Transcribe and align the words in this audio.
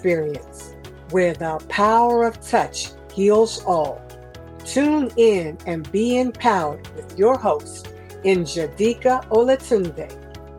Experience, 0.00 0.74
where 1.10 1.34
the 1.34 1.62
power 1.68 2.24
of 2.24 2.40
touch 2.40 2.88
heals 3.12 3.62
all. 3.64 4.00
Tune 4.64 5.10
in 5.18 5.58
and 5.66 5.92
be 5.92 6.16
empowered 6.18 6.88
with 6.96 7.18
your 7.18 7.36
host, 7.36 7.90
Njadika 8.24 9.28
Olatunde, 9.28 10.08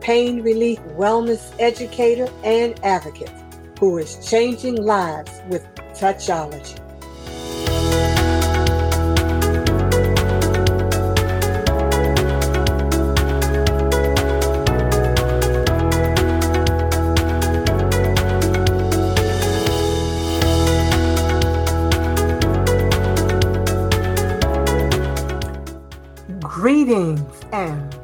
pain 0.00 0.42
relief 0.42 0.78
wellness 0.96 1.52
educator 1.58 2.28
and 2.44 2.78
advocate, 2.84 3.32
who 3.80 3.98
is 3.98 4.24
changing 4.24 4.76
lives 4.76 5.32
with 5.48 5.66
Touchology. 5.92 6.76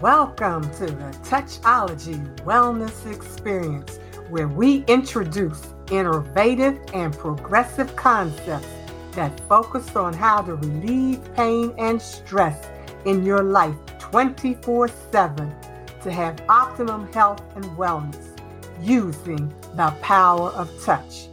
Welcome 0.09 0.63
to 0.71 0.87
the 0.87 1.19
Touchology 1.23 2.15
Wellness 2.47 3.05
Experience, 3.15 3.99
where 4.31 4.49
we 4.49 4.83
introduce 4.87 5.75
innovative 5.91 6.79
and 6.95 7.13
progressive 7.13 7.95
concepts 7.95 8.69
that 9.13 9.39
focus 9.51 9.95
on 9.97 10.15
how 10.15 10.41
to 10.41 10.55
relieve 10.55 11.21
pain 11.35 11.75
and 11.77 12.01
stress 12.01 12.67
in 13.05 13.23
your 13.23 13.43
life 13.43 13.77
24 13.99 14.89
7 14.89 15.55
to 16.01 16.11
have 16.11 16.41
optimum 16.49 17.13
health 17.13 17.43
and 17.55 17.67
wellness 17.77 18.41
using 18.81 19.47
the 19.75 19.95
power 20.01 20.49
of 20.53 20.71
touch. 20.83 21.29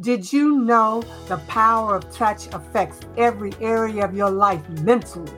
Did 0.00 0.32
you 0.32 0.60
know 0.60 1.02
the 1.26 1.38
power 1.48 1.96
of 1.96 2.08
touch 2.12 2.46
affects 2.54 3.00
every 3.16 3.52
area 3.60 4.04
of 4.04 4.14
your 4.14 4.30
life 4.30 4.62
mentally? 4.68 5.32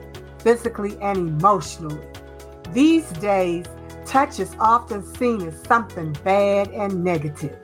physically 0.45 0.95
and 1.01 1.17
emotionally. 1.17 1.97
These 2.75 3.09
days, 3.21 3.65
touch 4.05 4.37
is 4.41 4.53
often 4.59 5.01
seen 5.15 5.47
as 5.47 5.63
something 5.63 6.11
bad 6.25 6.67
and 6.71 7.05
negative. 7.05 7.57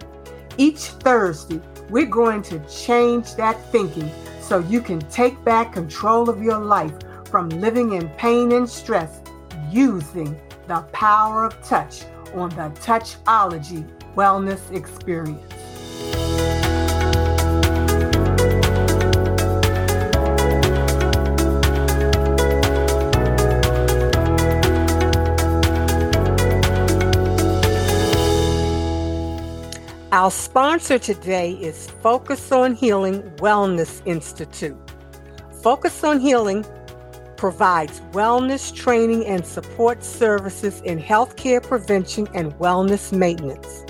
Each 0.55 0.85
Thursday, 1.03 1.59
we're 1.89 2.05
going 2.05 2.43
to 2.43 2.59
change 2.69 3.35
that 3.35 3.59
thinking 3.73 4.09
so 4.39 4.59
you 4.59 4.79
can 4.79 4.99
take 5.09 5.43
back 5.43 5.73
control 5.73 6.29
of 6.29 6.41
your 6.41 6.59
life 6.59 6.93
from 7.25 7.49
living 7.49 7.91
in 7.91 8.07
pain 8.11 8.53
and 8.53 8.69
stress 8.69 9.19
using 9.69 10.39
the 10.69 10.79
power 10.93 11.43
of 11.43 11.61
touch 11.61 12.03
on 12.33 12.47
the 12.51 12.71
Touchology 12.79 13.83
Wellness 14.15 14.73
Experience. 14.73 15.60
Our 30.21 30.29
sponsor 30.29 30.99
today 30.99 31.53
is 31.53 31.89
Focus 32.03 32.51
on 32.51 32.75
Healing 32.75 33.23
Wellness 33.37 34.05
Institute. 34.05 34.77
Focus 35.63 36.03
on 36.03 36.19
Healing 36.19 36.63
provides 37.37 38.01
wellness 38.11 38.71
training 38.71 39.25
and 39.25 39.43
support 39.43 40.03
services 40.03 40.79
in 40.81 40.99
healthcare 40.99 41.63
prevention 41.63 42.27
and 42.35 42.53
wellness 42.59 43.11
maintenance. 43.11 43.83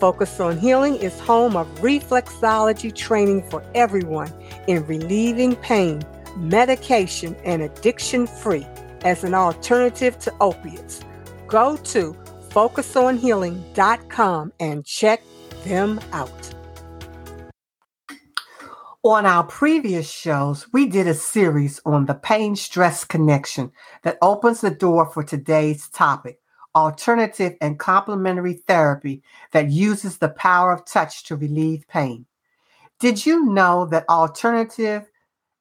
Focus 0.00 0.40
on 0.40 0.56
Healing 0.56 0.96
is 0.96 1.20
home 1.20 1.54
of 1.54 1.68
reflexology 1.80 2.94
training 2.94 3.46
for 3.50 3.62
everyone 3.74 4.32
in 4.66 4.86
relieving 4.86 5.54
pain, 5.56 6.00
medication, 6.38 7.36
and 7.44 7.60
addiction 7.60 8.26
free 8.26 8.66
as 9.02 9.22
an 9.22 9.34
alternative 9.34 10.18
to 10.20 10.32
opiates. 10.40 11.02
Go 11.46 11.76
to 11.76 12.16
focusonhealing.com 12.48 14.52
and 14.60 14.86
check 14.86 15.20
them 15.64 16.00
out. 16.12 16.30
On 19.02 19.26
our 19.26 19.44
previous 19.44 20.10
shows, 20.10 20.66
we 20.72 20.86
did 20.86 21.06
a 21.06 21.14
series 21.14 21.78
on 21.84 22.06
the 22.06 22.14
pain 22.14 22.56
stress 22.56 23.04
connection 23.04 23.70
that 24.02 24.16
opens 24.22 24.62
the 24.62 24.70
door 24.70 25.04
for 25.06 25.22
today's 25.22 25.88
topic 25.88 26.38
alternative 26.74 27.56
and 27.60 27.78
complementary 27.78 28.54
therapy 28.54 29.22
that 29.52 29.70
uses 29.70 30.18
the 30.18 30.28
power 30.28 30.72
of 30.72 30.84
touch 30.84 31.24
to 31.24 31.36
relieve 31.36 31.86
pain. 31.88 32.26
Did 32.98 33.24
you 33.24 33.44
know 33.46 33.86
that 33.86 34.08
alternative 34.08 35.08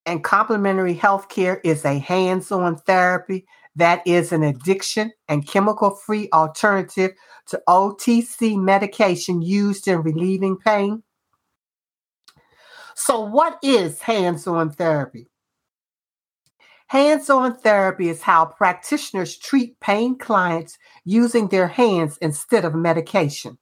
and 0.05 0.23
complementary 0.23 0.95
healthcare 0.95 1.59
is 1.63 1.85
a 1.85 1.99
hands 1.99 2.51
on 2.51 2.77
therapy 2.77 3.45
that 3.75 4.01
is 4.05 4.31
an 4.31 4.43
addiction 4.43 5.11
and 5.27 5.47
chemical 5.47 5.91
free 5.91 6.29
alternative 6.31 7.11
to 7.47 7.61
OTC 7.67 8.61
medication 8.61 9.41
used 9.41 9.87
in 9.87 10.01
relieving 10.03 10.57
pain. 10.57 11.03
So, 12.95 13.21
what 13.21 13.57
is 13.63 14.01
hands 14.01 14.45
on 14.45 14.71
therapy? 14.71 15.27
Hands 16.87 17.27
on 17.29 17.55
therapy 17.55 18.09
is 18.09 18.21
how 18.21 18.45
practitioners 18.45 19.35
treat 19.35 19.79
pain 19.79 20.15
clients 20.17 20.77
using 21.05 21.47
their 21.47 21.67
hands 21.67 22.19
instead 22.21 22.65
of 22.65 22.75
medication. 22.75 23.57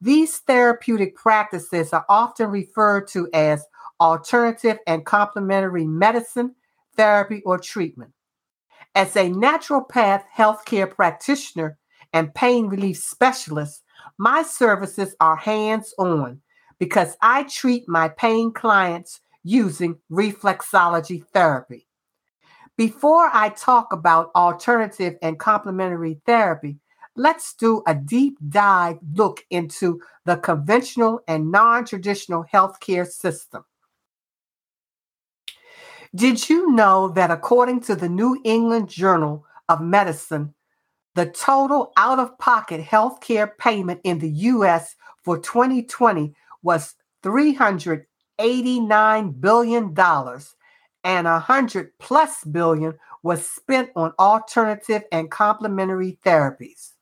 These 0.00 0.38
therapeutic 0.38 1.16
practices 1.16 1.92
are 1.92 2.06
often 2.08 2.48
referred 2.48 3.08
to 3.08 3.28
as 3.34 3.66
alternative 4.00 4.78
and 4.86 5.04
complementary 5.04 5.84
medicine, 5.84 6.54
therapy, 6.96 7.42
or 7.44 7.58
treatment. 7.58 8.12
As 8.94 9.14
a 9.14 9.30
naturopath 9.30 10.24
healthcare 10.36 10.92
practitioner 10.92 11.78
and 12.12 12.34
pain 12.34 12.66
relief 12.66 12.96
specialist, 12.98 13.84
my 14.18 14.42
services 14.42 15.14
are 15.20 15.36
hands 15.36 15.94
on 15.96 16.40
because 16.78 17.16
I 17.22 17.44
treat 17.44 17.84
my 17.88 18.08
pain 18.08 18.52
clients 18.52 19.20
using 19.44 19.98
reflexology 20.10 21.24
therapy. 21.32 21.86
Before 22.76 23.30
I 23.32 23.50
talk 23.50 23.92
about 23.92 24.30
alternative 24.34 25.16
and 25.22 25.38
complementary 25.38 26.20
therapy, 26.26 26.78
let's 27.14 27.54
do 27.54 27.82
a 27.86 27.94
deep 27.94 28.38
dive 28.48 28.98
look 29.14 29.44
into 29.50 30.00
the 30.24 30.36
conventional 30.36 31.20
and 31.28 31.52
non 31.52 31.84
traditional 31.84 32.44
healthcare 32.52 33.06
system. 33.06 33.64
Did 36.14 36.48
you 36.48 36.72
know 36.72 37.08
that 37.10 37.30
according 37.30 37.80
to 37.82 37.94
the 37.94 38.08
New 38.08 38.40
England 38.44 38.88
Journal 38.88 39.46
of 39.68 39.80
Medicine, 39.80 40.54
the 41.14 41.26
total 41.26 41.92
out 41.96 42.18
of 42.18 42.36
pocket 42.38 42.84
healthcare 42.84 43.56
payment 43.58 44.00
in 44.02 44.18
the 44.18 44.28
US 44.28 44.96
for 45.22 45.38
2020 45.38 46.34
was 46.62 46.96
$389 47.22 49.40
billion 49.40 49.94
and 51.04 51.26
100 51.26 51.98
plus 52.00 52.44
billion 52.44 52.94
was 53.22 53.48
spent 53.48 53.90
on 53.94 54.12
alternative 54.18 55.04
and 55.12 55.30
complementary 55.30 56.18
therapies. 56.24 56.94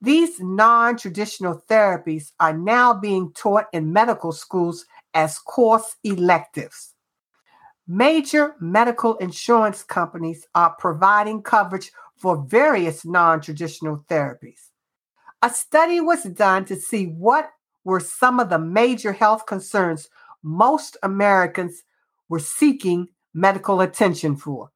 These 0.00 0.38
non 0.38 0.96
traditional 0.96 1.64
therapies 1.68 2.30
are 2.38 2.56
now 2.56 2.94
being 2.94 3.32
taught 3.32 3.66
in 3.72 3.92
medical 3.92 4.30
schools 4.30 4.86
as 5.12 5.38
course 5.38 5.96
electives. 6.04 6.91
Major 7.86 8.54
medical 8.60 9.16
insurance 9.16 9.82
companies 9.82 10.46
are 10.54 10.74
providing 10.78 11.42
coverage 11.42 11.90
for 12.16 12.44
various 12.44 13.04
non 13.04 13.40
traditional 13.40 14.04
therapies. 14.08 14.70
A 15.42 15.50
study 15.50 16.00
was 16.00 16.22
done 16.22 16.64
to 16.66 16.76
see 16.76 17.06
what 17.06 17.50
were 17.84 17.98
some 17.98 18.38
of 18.38 18.48
the 18.48 18.58
major 18.58 19.12
health 19.12 19.46
concerns 19.46 20.08
most 20.42 20.96
Americans 21.02 21.82
were 22.28 22.38
seeking 22.38 23.08
medical 23.34 23.80
attention 23.80 24.36
for. 24.36 24.70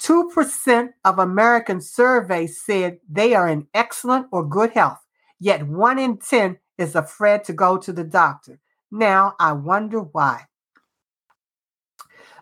2% 0.00 0.90
of 1.04 1.18
Americans 1.18 1.90
surveyed 1.90 2.50
said 2.50 2.98
they 3.10 3.34
are 3.34 3.48
in 3.48 3.66
excellent 3.74 4.26
or 4.30 4.46
good 4.46 4.70
health, 4.72 5.00
yet 5.40 5.66
1 5.66 5.98
in 5.98 6.18
10 6.18 6.58
is 6.78 6.94
afraid 6.94 7.44
to 7.44 7.52
go 7.52 7.78
to 7.78 7.92
the 7.92 8.04
doctor. 8.04 8.60
Now, 8.90 9.34
I 9.40 9.52
wonder 9.52 10.00
why. 10.00 10.44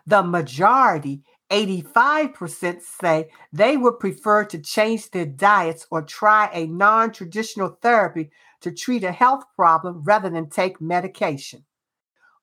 The 0.07 0.21
majority, 0.21 1.21
85%, 1.51 2.81
say 2.81 3.29
they 3.51 3.77
would 3.77 3.99
prefer 3.99 4.45
to 4.45 4.59
change 4.59 5.11
their 5.11 5.25
diets 5.25 5.87
or 5.89 6.01
try 6.01 6.49
a 6.53 6.67
non 6.67 7.11
traditional 7.11 7.77
therapy 7.81 8.29
to 8.61 8.71
treat 8.71 9.03
a 9.03 9.11
health 9.11 9.43
problem 9.55 10.03
rather 10.03 10.29
than 10.29 10.49
take 10.49 10.81
medication. 10.81 11.65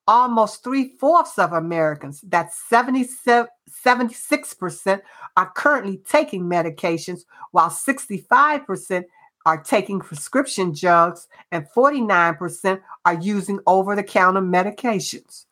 Almost 0.05 0.63
three 0.63 0.95
fourths 0.99 1.39
of 1.39 1.53
Americans, 1.53 2.21
that's 2.27 2.61
76%, 2.69 5.01
are 5.37 5.51
currently 5.55 6.01
taking 6.05 6.43
medications, 6.43 7.21
while 7.51 7.69
65% 7.69 9.05
are 9.45 9.63
taking 9.63 9.99
prescription 9.99 10.73
drugs, 10.73 11.27
and 11.51 11.67
49% 11.75 12.81
are 13.05 13.13
using 13.13 13.59
over 13.65 13.95
the 13.95 14.03
counter 14.03 14.41
medications. 14.41 15.45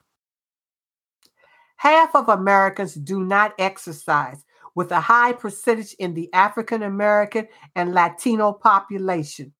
Half 1.81 2.13
of 2.13 2.29
Americans 2.29 2.93
do 2.93 3.25
not 3.25 3.55
exercise, 3.57 4.45
with 4.75 4.91
a 4.91 4.99
high 4.99 5.33
percentage 5.33 5.95
in 5.95 6.13
the 6.13 6.31
African 6.31 6.83
American 6.83 7.47
and 7.75 7.91
Latino 7.91 8.53
population. 8.53 9.51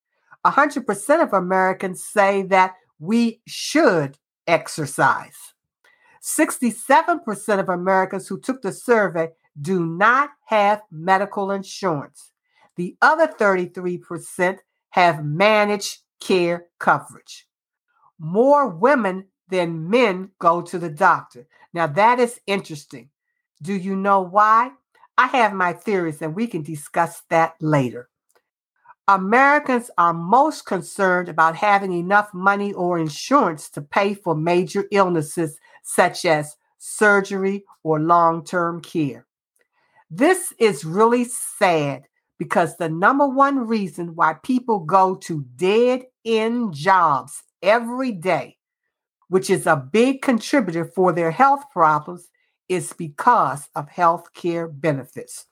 100% 0.46 1.24
of 1.24 1.34
Americans 1.34 2.06
say 2.06 2.44
that 2.44 2.76
we 3.00 3.42
should 3.48 4.20
exercise. 4.46 5.36
67% 6.22 7.60
of 7.60 7.70
Americans 7.70 8.28
who 8.28 8.40
took 8.40 8.62
the 8.62 8.72
survey 8.72 9.30
do 9.60 9.84
not 9.84 10.30
have 10.46 10.84
medical 10.92 11.50
insurance. 11.50 12.32
The 12.76 12.96
other 13.02 13.26
33% 13.26 14.60
have 14.92 15.26
managed 15.26 15.98
care 16.20 16.68
coverage. 16.78 17.48
More 18.20 18.68
women 18.68 19.26
than 19.50 19.90
men 19.90 20.30
go 20.40 20.62
to 20.62 20.80
the 20.80 20.90
doctor. 20.90 21.48
Now, 21.74 21.88
that 21.88 22.20
is 22.20 22.40
interesting. 22.48 23.10
Do 23.62 23.74
you 23.74 23.96
know 23.96 24.22
why? 24.22 24.72
I 25.18 25.28
have 25.28 25.54
my 25.54 25.74
theories, 25.74 26.22
and 26.22 26.36
we 26.36 26.48
can 26.48 26.64
discuss 26.64 27.22
that 27.30 27.56
later. 27.62 28.10
Americans 29.08 29.92
are 29.98 30.14
most 30.14 30.66
concerned 30.66 31.28
about 31.28 31.56
having 31.56 31.92
enough 31.92 32.34
money 32.34 32.72
or 32.74 32.98
insurance 32.98 33.70
to 33.72 33.82
pay 33.82 34.14
for 34.14 34.36
major 34.36 34.86
illnesses 34.92 35.60
such 35.84 36.26
as 36.26 36.56
surgery 36.78 37.66
or 37.84 38.00
long 38.00 38.44
term 38.44 38.82
care. 38.82 39.26
This 40.10 40.54
is 40.60 40.86
really 40.86 41.26
sad 41.26 42.04
because 42.38 42.78
the 42.78 42.90
number 42.90 43.28
one 43.28 43.68
reason 43.68 44.16
why 44.16 44.34
people 44.44 44.80
go 44.80 45.16
to 45.16 45.46
dead 45.56 46.06
end 46.26 46.74
jobs 46.74 47.44
every 47.62 48.12
day, 48.12 48.58
which 49.32 49.50
is 49.50 49.66
a 49.66 49.78
big 49.78 50.22
contributor 50.22 50.84
for 50.84 51.14
their 51.14 51.32
health 51.32 51.64
problems, 51.72 52.28
is 52.68 52.92
because 52.92 53.70
of 53.76 53.88
health 53.88 54.34
care 54.34 54.68
benefits. 54.68 55.46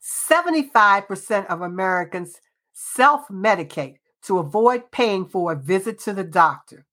75% 0.00 1.46
of 1.46 1.62
Americans 1.62 2.40
self 2.72 3.26
medicate 3.26 3.96
to 4.22 4.38
avoid 4.38 4.92
paying 4.92 5.26
for 5.26 5.50
a 5.50 5.56
visit 5.56 5.98
to 6.02 6.12
the 6.12 6.22
doctor. 6.22 6.86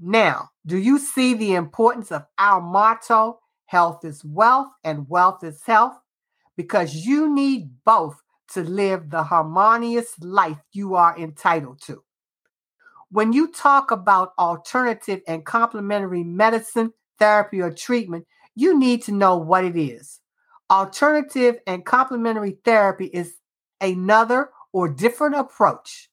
Now, 0.00 0.50
do 0.66 0.76
you 0.76 0.98
see 0.98 1.34
the 1.34 1.54
importance 1.54 2.10
of 2.10 2.26
our 2.36 2.60
motto, 2.60 3.38
health 3.66 4.04
is 4.04 4.24
wealth 4.24 4.72
and 4.82 5.08
wealth 5.08 5.44
is 5.44 5.62
health? 5.64 5.96
Because 6.56 7.06
you 7.06 7.32
need 7.32 7.70
both 7.84 8.20
to 8.54 8.64
live 8.64 9.10
the 9.10 9.22
harmonious 9.22 10.18
life 10.18 10.58
you 10.72 10.96
are 10.96 11.16
entitled 11.16 11.80
to. 11.82 12.02
When 13.10 13.32
you 13.32 13.50
talk 13.50 13.90
about 13.90 14.34
alternative 14.38 15.22
and 15.26 15.44
complementary 15.44 16.22
medicine, 16.22 16.92
therapy, 17.18 17.60
or 17.60 17.72
treatment, 17.72 18.26
you 18.54 18.78
need 18.78 19.02
to 19.04 19.12
know 19.12 19.36
what 19.38 19.64
it 19.64 19.76
is. 19.76 20.20
Alternative 20.70 21.56
and 21.66 21.86
complementary 21.86 22.58
therapy 22.64 23.06
is 23.06 23.36
another 23.80 24.50
or 24.72 24.88
different 24.88 25.36
approach, 25.36 26.10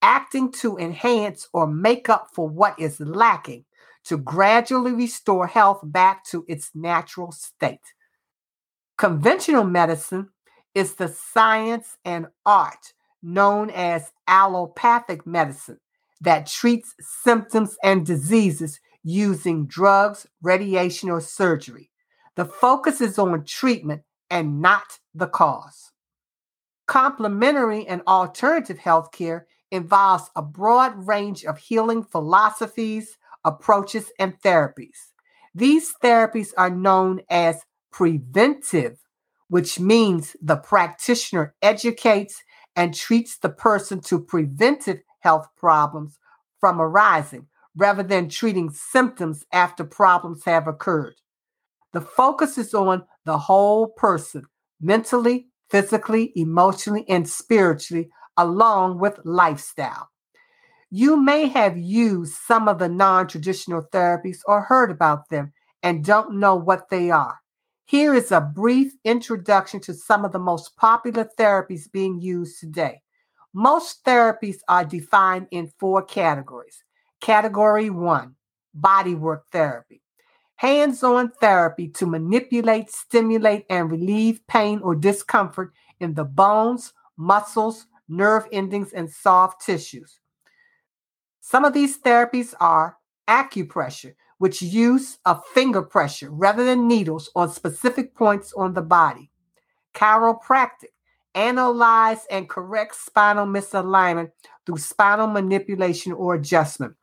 acting 0.00 0.52
to 0.52 0.78
enhance 0.78 1.48
or 1.52 1.66
make 1.66 2.08
up 2.08 2.28
for 2.32 2.48
what 2.48 2.78
is 2.78 3.00
lacking 3.00 3.64
to 4.04 4.16
gradually 4.16 4.92
restore 4.92 5.48
health 5.48 5.80
back 5.82 6.24
to 6.26 6.44
its 6.48 6.70
natural 6.72 7.32
state. 7.32 7.80
Conventional 8.96 9.64
medicine 9.64 10.28
is 10.74 10.94
the 10.94 11.08
science 11.08 11.96
and 12.04 12.26
art 12.46 12.92
known 13.22 13.70
as 13.70 14.12
allopathic 14.28 15.26
medicine 15.26 15.80
that 16.20 16.46
treats 16.46 16.94
symptoms 17.00 17.76
and 17.82 18.04
diseases 18.04 18.80
using 19.04 19.66
drugs, 19.66 20.26
radiation, 20.42 21.10
or 21.10 21.20
surgery. 21.20 21.90
The 22.36 22.44
focus 22.44 23.00
is 23.00 23.18
on 23.18 23.44
treatment 23.44 24.02
and 24.30 24.60
not 24.60 24.98
the 25.14 25.26
cause. 25.26 25.92
Complementary 26.86 27.86
and 27.86 28.02
alternative 28.06 28.78
healthcare 28.78 29.42
involves 29.70 30.30
a 30.34 30.42
broad 30.42 31.06
range 31.06 31.44
of 31.44 31.58
healing 31.58 32.02
philosophies, 32.02 33.18
approaches, 33.44 34.10
and 34.18 34.40
therapies. 34.40 35.12
These 35.54 35.94
therapies 36.02 36.52
are 36.56 36.70
known 36.70 37.20
as 37.28 37.62
preventive, 37.90 38.98
which 39.48 39.80
means 39.80 40.36
the 40.40 40.56
practitioner 40.56 41.54
educates 41.62 42.42
and 42.76 42.94
treats 42.94 43.38
the 43.38 43.48
person 43.48 44.00
to 44.02 44.20
preventive 44.20 45.00
health 45.20 45.48
problems 45.56 46.18
from 46.60 46.80
arising 46.80 47.46
rather 47.76 48.02
than 48.02 48.28
treating 48.28 48.70
symptoms 48.70 49.44
after 49.52 49.84
problems 49.84 50.44
have 50.44 50.66
occurred. 50.66 51.14
The 51.92 52.00
focus 52.00 52.58
is 52.58 52.74
on 52.74 53.04
the 53.24 53.38
whole 53.38 53.88
person, 53.88 54.44
mentally, 54.80 55.48
physically, 55.70 56.32
emotionally, 56.34 57.04
and 57.08 57.28
spiritually, 57.28 58.10
along 58.36 58.98
with 58.98 59.20
lifestyle. 59.24 60.10
You 60.90 61.16
may 61.16 61.46
have 61.48 61.76
used 61.76 62.34
some 62.34 62.68
of 62.68 62.78
the 62.78 62.88
non 62.88 63.28
traditional 63.28 63.82
therapies 63.92 64.38
or 64.46 64.62
heard 64.62 64.90
about 64.90 65.28
them 65.28 65.52
and 65.82 66.04
don't 66.04 66.38
know 66.38 66.56
what 66.56 66.88
they 66.90 67.10
are. 67.10 67.38
Here 67.84 68.14
is 68.14 68.32
a 68.32 68.40
brief 68.40 68.92
introduction 69.04 69.80
to 69.80 69.94
some 69.94 70.24
of 70.24 70.32
the 70.32 70.38
most 70.38 70.76
popular 70.76 71.28
therapies 71.38 71.90
being 71.90 72.20
used 72.20 72.60
today. 72.60 73.02
Most 73.58 74.04
therapies 74.04 74.58
are 74.68 74.84
defined 74.84 75.48
in 75.50 75.72
four 75.80 76.02
categories. 76.02 76.84
Category 77.20 77.90
one 77.90 78.36
bodywork 78.80 79.40
therapy, 79.50 80.00
hands 80.54 81.02
on 81.02 81.32
therapy 81.40 81.88
to 81.88 82.06
manipulate, 82.06 82.88
stimulate, 82.88 83.66
and 83.68 83.90
relieve 83.90 84.46
pain 84.46 84.80
or 84.80 84.94
discomfort 84.94 85.72
in 85.98 86.14
the 86.14 86.22
bones, 86.22 86.92
muscles, 87.16 87.88
nerve 88.08 88.46
endings, 88.52 88.92
and 88.92 89.10
soft 89.10 89.66
tissues. 89.66 90.20
Some 91.40 91.64
of 91.64 91.72
these 91.72 91.98
therapies 91.98 92.54
are 92.60 92.96
acupressure, 93.26 94.14
which 94.38 94.62
use 94.62 95.18
of 95.24 95.44
finger 95.46 95.82
pressure 95.82 96.30
rather 96.30 96.62
than 96.62 96.86
needles 96.86 97.28
on 97.34 97.50
specific 97.50 98.14
points 98.14 98.52
on 98.52 98.74
the 98.74 98.82
body. 98.82 99.32
Chiropractic, 99.94 100.94
analyze 101.38 102.26
and 102.30 102.48
correct 102.48 102.96
spinal 102.96 103.46
misalignment 103.46 104.32
through 104.66 104.78
spinal 104.78 105.28
manipulation 105.28 106.12
or 106.12 106.34
adjustment. 106.34 106.94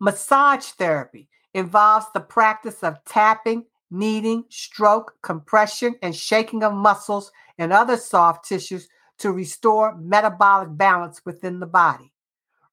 Massage 0.00 0.66
therapy 0.66 1.28
involves 1.52 2.06
the 2.14 2.20
practice 2.20 2.84
of 2.84 3.04
tapping, 3.04 3.64
kneading, 3.90 4.44
stroke, 4.48 5.14
compression, 5.22 5.96
and 6.00 6.14
shaking 6.14 6.62
of 6.62 6.72
muscles 6.72 7.32
and 7.58 7.72
other 7.72 7.96
soft 7.96 8.48
tissues 8.48 8.88
to 9.18 9.32
restore 9.32 9.96
metabolic 9.96 10.68
balance 10.70 11.20
within 11.24 11.58
the 11.58 11.66
body. 11.66 12.12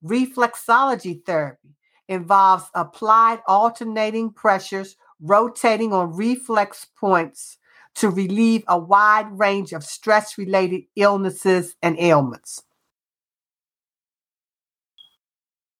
Reflexology 0.03 1.25
therapy 1.25 1.75
involves 2.07 2.65
applied 2.75 3.41
alternating 3.47 4.29
pressures 4.29 4.95
rotating 5.19 5.91
on 5.91 6.15
reflex 6.15 6.85
points 6.99 7.57
to 7.95 8.09
relieve 8.09 8.63
a 8.67 8.77
wide 8.77 9.27
range 9.37 9.73
of 9.73 9.83
stress 9.83 10.37
related 10.37 10.83
illnesses 10.95 11.75
and 11.81 11.97
ailments. 11.99 12.63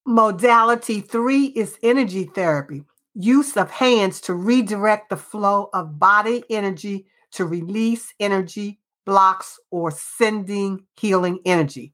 Modality 0.05 1.01
three 1.01 1.45
is 1.48 1.77
energy 1.81 2.25
therapy, 2.25 2.84
use 3.15 3.57
of 3.57 3.72
hands 3.72 4.22
to 4.22 4.34
redirect 4.34 5.10
the 5.10 5.17
flow 5.17 5.69
of 5.74 6.00
body 6.00 6.43
energy 6.50 7.07
to 7.31 7.45
release 7.45 8.13
energy 8.19 8.79
blocks 9.05 9.60
or 9.72 9.91
sending 9.91 10.86
healing 10.95 11.39
energy. 11.45 11.93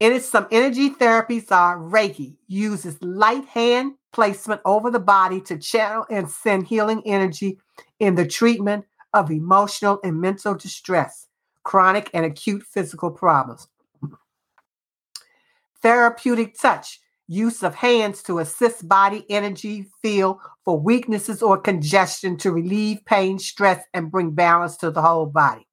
It 0.00 0.12
is 0.12 0.28
some 0.28 0.48
energy 0.50 0.90
therapies 0.90 1.52
are 1.52 1.78
Reiki, 1.78 2.36
uses 2.46 3.02
light 3.02 3.44
hand 3.44 3.94
placement 4.12 4.60
over 4.64 4.90
the 4.90 4.98
body 4.98 5.40
to 5.42 5.58
channel 5.58 6.06
and 6.10 6.28
send 6.28 6.66
healing 6.66 7.02
energy 7.04 7.58
in 7.98 8.14
the 8.14 8.26
treatment 8.26 8.86
of 9.12 9.30
emotional 9.30 10.00
and 10.04 10.20
mental 10.20 10.54
distress, 10.54 11.26
chronic 11.64 12.10
and 12.14 12.24
acute 12.24 12.62
physical 12.62 13.10
problems. 13.10 13.68
Therapeutic 15.82 16.58
touch, 16.58 17.00
use 17.26 17.62
of 17.62 17.74
hands 17.74 18.22
to 18.24 18.40
assist 18.40 18.88
body 18.88 19.24
energy 19.30 19.86
feel 20.02 20.40
for 20.64 20.78
weaknesses 20.78 21.42
or 21.42 21.56
congestion 21.56 22.36
to 22.36 22.50
relieve 22.50 23.04
pain, 23.06 23.38
stress, 23.38 23.84
and 23.94 24.10
bring 24.10 24.32
balance 24.32 24.76
to 24.76 24.90
the 24.90 25.00
whole 25.00 25.26
body. 25.26 25.66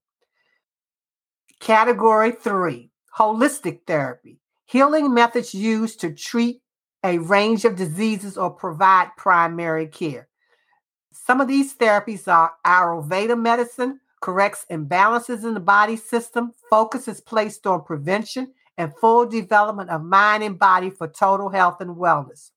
Category 1.60 2.32
three 2.32 2.92
holistic 3.18 3.80
therapy, 3.88 4.40
healing 4.66 5.14
methods 5.14 5.54
used 5.54 6.00
to 6.02 6.14
treat 6.14 6.62
a 7.04 7.18
range 7.18 7.66
of 7.66 7.76
diseases 7.76 8.38
or 8.38 8.52
provide 8.52 9.10
primary 9.18 9.88
care. 9.88 10.27
Some 11.26 11.42
of 11.42 11.48
these 11.48 11.76
therapies 11.76 12.28
are 12.28 12.54
Ayurveda 12.66 13.40
medicine, 13.40 14.00
corrects 14.22 14.66
imbalances 14.72 15.44
in 15.44 15.54
the 15.54 15.60
body 15.60 15.98
system, 15.98 16.54
focus 16.70 17.08
is 17.08 17.22
placed 17.22 17.68
on 17.68 17.84
prevention 17.84 18.54
and 18.78 18.96
full 18.96 19.26
development 19.26 19.90
of 19.90 20.04
mind 20.04 20.44
and 20.44 20.58
body 20.58 20.90
for 20.90 21.08
total 21.08 21.50
health 21.50 21.82
and 21.82 21.96
wellness. 21.96 22.52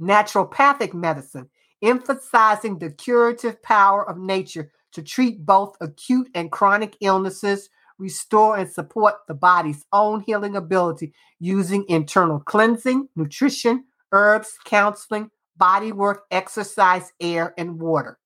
Naturopathic 0.00 0.94
medicine, 0.94 1.48
emphasizing 1.82 2.78
the 2.78 2.90
curative 2.90 3.62
power 3.62 4.08
of 4.08 4.18
nature 4.18 4.70
to 4.92 5.02
treat 5.02 5.44
both 5.44 5.76
acute 5.80 6.28
and 6.34 6.52
chronic 6.52 6.96
illnesses, 7.00 7.70
restore 7.98 8.56
and 8.56 8.70
support 8.70 9.14
the 9.26 9.34
body's 9.34 9.84
own 9.92 10.20
healing 10.20 10.54
ability 10.54 11.12
using 11.40 11.84
internal 11.88 12.40
cleansing, 12.40 13.08
nutrition, 13.16 13.84
herbs, 14.12 14.56
counseling, 14.64 15.30
body 15.56 15.92
work, 15.92 16.24
exercise, 16.30 17.12
air, 17.20 17.54
and 17.56 17.80
water. 17.80 18.18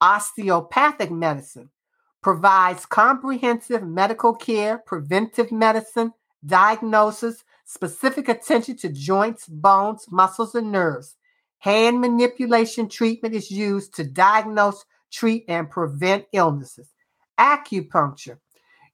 Osteopathic 0.00 1.10
medicine 1.10 1.70
provides 2.22 2.86
comprehensive 2.86 3.82
medical 3.82 4.34
care, 4.34 4.78
preventive 4.78 5.52
medicine, 5.52 6.12
diagnosis, 6.44 7.44
specific 7.64 8.28
attention 8.28 8.76
to 8.76 8.88
joints, 8.88 9.46
bones, 9.46 10.06
muscles, 10.10 10.54
and 10.54 10.70
nerves. 10.70 11.16
Hand 11.58 12.00
manipulation 12.00 12.88
treatment 12.88 13.34
is 13.34 13.50
used 13.50 13.94
to 13.94 14.04
diagnose, 14.04 14.84
treat, 15.10 15.44
and 15.48 15.70
prevent 15.70 16.26
illnesses. 16.32 16.88
Acupuncture, 17.38 18.38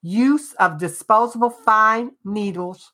use 0.01 0.53
of 0.53 0.79
disposable 0.79 1.49
fine 1.49 2.11
needles 2.23 2.91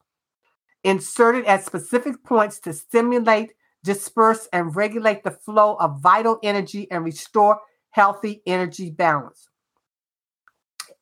inserted 0.84 1.46
at 1.46 1.66
specific 1.66 2.24
points 2.24 2.60
to 2.60 2.74
stimulate, 2.74 3.54
disperse, 3.88 4.48
and 4.52 4.76
regulate 4.76 5.24
the 5.24 5.32
flow 5.32 5.76
of 5.80 6.02
vital 6.02 6.38
energy 6.44 6.92
and 6.92 7.04
restore 7.04 7.62
healthy 7.90 8.44
energy 8.46 8.92
balance. 8.92 9.48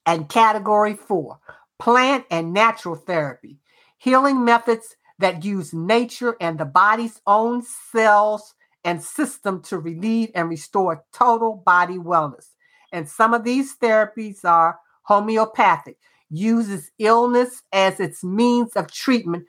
And 0.06 0.30
category 0.30 0.94
four, 0.94 1.40
plant 1.80 2.26
and 2.30 2.54
natural 2.54 2.96
therapy, 2.96 3.58
healing 3.98 4.46
methods 4.46 4.96
that 5.18 5.44
use 5.44 5.74
nature 5.74 6.38
and 6.40 6.60
the 6.60 6.66
body's 6.66 7.20
own 7.26 7.64
cells 7.64 8.54
and 8.84 9.02
system 9.02 9.64
to 9.64 9.80
relieve 9.80 10.30
and 10.36 10.48
restore 10.48 11.04
total 11.12 11.56
body 11.66 11.98
wellness. 11.98 12.50
And 12.92 13.10
some 13.10 13.34
of 13.34 13.44
these 13.44 13.76
therapies 13.76 14.46
are 14.46 14.80
homeopathic, 15.04 15.98
uses 16.30 16.92
illness 17.00 17.64
as 17.74 18.00
its 18.00 18.24
means 18.24 18.74
of 18.74 18.92
treatment 18.92 19.46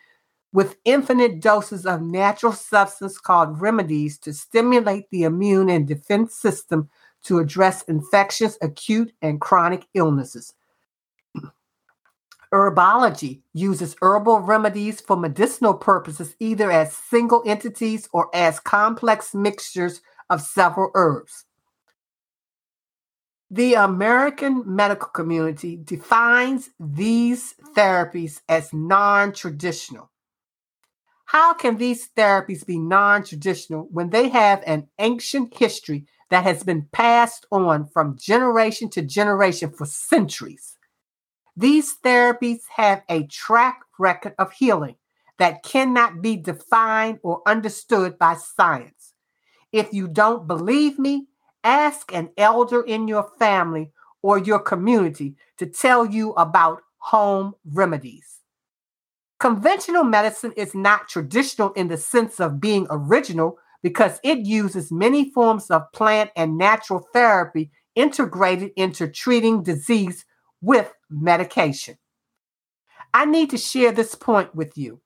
with 0.57 0.79
infinite 0.87 1.39
doses 1.39 1.85
of 1.85 2.01
natural 2.01 2.51
substance 2.51 3.19
called 3.19 3.61
remedies 3.61 4.17
to 4.17 4.33
stimulate 4.33 5.05
the 5.11 5.23
immune 5.23 5.69
and 5.69 5.87
defense 5.87 6.35
system 6.35 6.89
to 7.23 7.39
address 7.39 7.83
infectious, 7.83 8.57
acute, 8.63 9.13
and 9.21 9.39
chronic 9.39 9.87
illnesses. 9.93 10.55
Herbology 12.51 13.43
uses 13.53 13.97
herbal 14.01 14.41
remedies 14.41 14.99
for 14.99 15.15
medicinal 15.15 15.75
purposes, 15.75 16.35
either 16.41 16.71
as 16.71 16.97
single 16.97 17.43
entities 17.45 18.09
or 18.15 18.35
as 18.35 18.59
complex 18.59 19.35
mixtures 19.35 20.01
of 20.31 20.41
several 20.41 20.91
herbs. 20.95 21.45
The 23.51 23.75
American 23.75 24.63
medical 24.65 25.09
community 25.09 25.77
defines 25.77 26.71
these 26.81 27.57
therapies 27.77 28.41
as 28.49 28.73
non 28.73 29.35
traditional. 29.35 30.11
How 31.27 31.55
can 31.55 31.77
these 31.77 32.09
therapies 32.17 32.65
be 32.65 32.79
non 32.79 33.25
traditional 33.25 33.89
when 33.91 34.11
they 34.11 34.29
have 34.29 34.63
an 34.67 34.89
ancient 34.99 35.57
history 35.57 36.07
that 36.31 36.45
has 36.45 36.63
been 36.63 36.89
passed 36.93 37.47
on 37.51 37.87
from 37.87 38.17
generation 38.19 38.89
to 38.91 39.03
generation 39.03 39.71
for 39.71 39.87
centuries. 39.87 40.77
These 41.57 41.97
therapies 42.05 42.63
have 42.77 43.03
a 43.09 43.27
track 43.27 43.81
record 43.99 44.35
of 44.39 44.53
healing 44.53 44.97
that 45.39 45.63
cannot 45.63 46.21
be 46.23 46.37
defined 46.37 47.21
or 47.23 47.43
understood 47.47 48.19
by 48.19 48.35
science. 48.35 49.15
If 49.73 49.93
you 49.93 50.09
don't 50.09 50.47
believe 50.47 50.99
me, 50.99 51.27
ask 51.63 52.13
an 52.13 52.31
elder 52.37 52.83
in 52.83 53.09
your 53.09 53.31
family 53.39 53.93
or 54.23 54.39
your 54.39 54.59
community 54.59 55.37
to 55.59 55.67
tell 55.67 56.07
you 56.07 56.33
about 56.33 56.83
home 56.99 57.55
remedies. 57.65 58.36
Conventional 59.39 60.05
medicine 60.05 60.53
is 60.57 60.75
not 60.75 61.09
traditional 61.09 61.73
in 61.73 61.89
the 61.89 61.99
sense 61.99 62.41
of 62.41 62.61
being 62.61 62.87
original 62.91 63.59
because 63.83 64.19
it 64.25 64.39
uses 64.39 64.91
many 64.91 65.31
forms 65.31 65.71
of 65.71 65.93
plant 65.93 66.31
and 66.37 66.57
natural 66.57 67.07
therapy 67.13 67.71
integrated 67.95 68.71
into 68.77 69.09
treating 69.09 69.63
disease 69.63 70.25
with 70.63 70.93
medication. 71.11 71.97
I 73.13 73.27
need 73.27 73.51
to 73.51 73.59
share 73.59 73.93
this 73.93 74.15
point 74.15 74.55
with 74.55 74.77
you. 74.77 75.01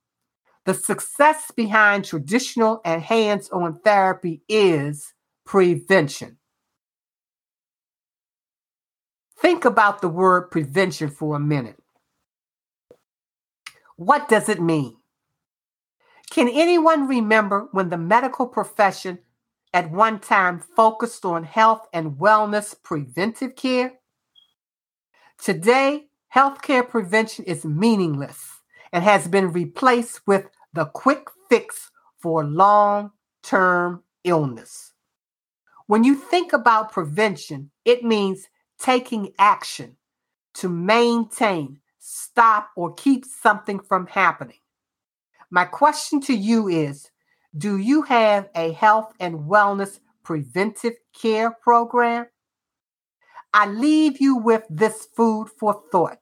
The 0.65 0.75
success 0.75 1.51
behind 1.57 2.05
traditional 2.05 2.81
and 2.85 3.03
hands 3.03 3.49
on 3.51 3.81
therapy 3.81 4.43
is 4.49 5.13
prevention. 5.45 6.39
Think 9.39 9.65
about 9.65 10.03
the 10.03 10.09
word 10.09 10.51
prevention 10.51 11.09
for 11.09 11.35
a 11.35 11.41
minute. 11.41 11.77
What 14.01 14.31
does 14.31 14.49
it 14.49 14.63
mean? 14.63 14.97
Can 16.31 16.49
anyone 16.49 17.07
remember 17.07 17.69
when 17.73 17.91
the 17.91 17.99
medical 17.99 18.47
profession 18.47 19.19
at 19.75 19.91
one 19.91 20.21
time 20.21 20.59
focused 20.59 21.27
on 21.27 21.45
health 21.45 21.87
and 21.93 22.13
wellness 22.13 22.75
preventive 22.83 23.57
care? 23.57 23.93
Today, 25.37 26.07
healthcare 26.35 26.89
prevention 26.89 27.45
is 27.45 27.67
meaningless 27.67 28.61
and 28.91 29.05
has 29.05 29.29
been 29.29 29.53
replaced 29.53 30.27
with 30.27 30.47
the 30.73 30.87
quick 30.87 31.29
fix 31.51 31.91
for 32.21 32.43
long 32.43 33.11
term 33.43 34.03
illness. 34.25 34.95
When 35.89 36.05
you 36.05 36.15
think 36.15 36.55
about 36.55 36.91
prevention, 36.91 37.71
it 37.85 38.03
means 38.03 38.49
taking 38.79 39.35
action 39.39 39.99
to 40.55 40.71
maintain, 40.71 41.80
stop, 42.11 42.71
or 42.77 42.93
keep 42.95 43.25
something 43.25 43.79
from 43.79 44.07
happening. 44.07 44.59
My 45.51 45.65
question 45.65 46.21
to 46.23 46.35
you 46.35 46.69
is 46.69 47.11
Do 47.57 47.77
you 47.77 48.03
have 48.03 48.49
a 48.55 48.73
health 48.73 49.13
and 49.21 49.49
wellness 49.49 50.01
preventive 50.25 50.95
care 51.21 51.53
program? 51.53 52.27
I 53.53 53.67
leave 53.67 54.21
you 54.21 54.37
with 54.37 54.65
this 54.69 55.09
food 55.17 55.49
for 55.59 55.83
thought. 55.91 56.19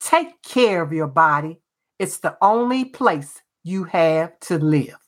Take 0.00 0.42
care 0.42 0.82
of 0.82 0.92
your 0.92 1.08
body, 1.08 1.60
it's 1.98 2.18
the 2.18 2.36
only 2.42 2.84
place 2.84 3.42
you 3.62 3.84
have 3.84 4.38
to 4.40 4.58
live. 4.58 4.98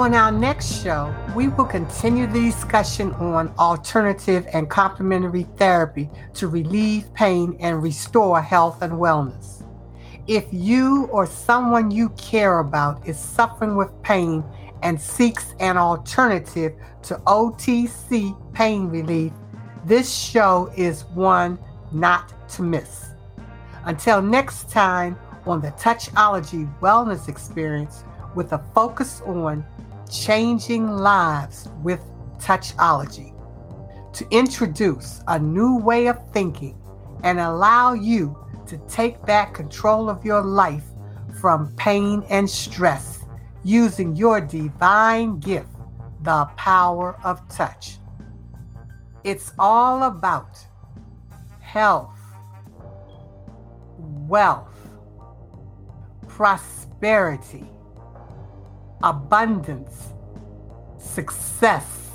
On 0.08 0.14
our 0.14 0.32
next 0.32 0.82
show, 0.82 1.14
we 1.36 1.50
will 1.50 1.66
continue 1.66 2.28
the 2.28 2.40
discussion 2.40 3.12
on 3.16 3.54
alternative 3.60 4.48
and 4.54 4.70
complementary 4.70 5.44
therapy 5.58 6.10
to 6.36 6.48
relieve 6.48 7.14
pain 7.14 7.58
and 7.60 7.84
restore 7.84 8.42
health 8.42 8.82
and 8.82 8.94
wellness. 8.94 9.66
If 10.26 10.46
you 10.50 11.10
or 11.12 11.26
someone 11.26 11.92
you 11.92 12.08
care 12.12 12.60
about 12.60 13.06
is 13.06 13.20
suffering 13.20 13.76
with 13.76 13.92
pain 14.02 14.46
and 14.82 14.98
seeks 14.98 15.54
an 15.60 15.76
alternative 15.76 16.72
to 17.04 17.16
OTC 17.28 18.34
pain 18.54 18.88
relief, 18.88 19.34
this 19.84 20.10
show 20.10 20.72
is 20.78 21.04
one 21.16 21.60
not 21.92 22.50
to 22.52 22.62
miss. 22.62 23.08
Until 23.84 24.22
next 24.22 24.70
time 24.70 25.20
on 25.46 25.60
the 25.60 25.72
Touchology 25.72 26.66
Wellness 26.80 27.28
Experience 27.28 28.06
with 28.36 28.54
a 28.54 28.64
focus 28.74 29.22
on 29.26 29.66
changing 30.10 30.88
lives 30.88 31.70
with 31.84 32.02
Touchology. 32.40 33.34
To 34.14 34.28
introduce 34.32 35.22
a 35.28 35.38
new 35.38 35.78
way 35.78 36.08
of 36.08 36.18
thinking 36.32 36.78
and 37.24 37.40
allow 37.40 37.94
you 37.94 38.38
to 38.68 38.78
take 38.90 39.24
back 39.26 39.54
control 39.54 40.10
of 40.10 40.26
your 40.26 40.42
life 40.42 40.86
from 41.40 41.74
pain 41.76 42.24
and 42.30 42.50
stress 42.50 43.26
using 43.64 44.16
your 44.16 44.42
divine 44.42 45.40
gift, 45.40 45.70
the 46.22 46.46
power 46.58 47.18
of 47.24 47.48
touch. 47.50 47.98
It's 49.24 49.52
all 49.60 50.04
about 50.04 50.58
health, 51.60 52.18
wealth, 53.98 54.90
prosperity, 56.28 57.70
abundance, 59.04 60.14
success, 60.98 62.10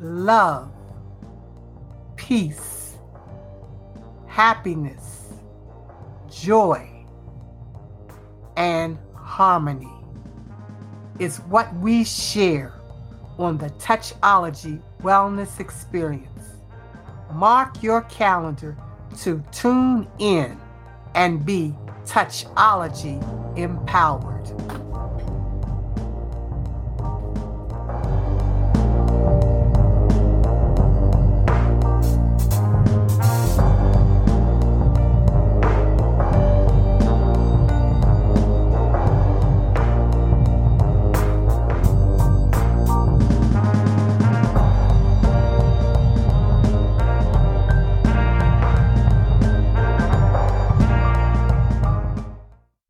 love, 0.00 0.70
peace, 2.16 2.96
happiness, 4.26 5.32
joy, 6.30 6.88
and 8.56 8.98
harmony 9.14 9.92
is 11.18 11.38
what 11.48 11.74
we 11.76 12.04
share 12.04 12.74
on 13.38 13.58
the 13.58 13.70
Touchology 13.70 14.80
Wellness 15.02 15.60
Experience. 15.60 16.30
Mark 17.32 17.82
your 17.82 18.02
calendar 18.02 18.76
to 19.18 19.42
tune 19.52 20.06
in 20.18 20.58
and 21.14 21.44
be 21.44 21.74
Touchology 22.06 23.20
empowered. 23.56 24.85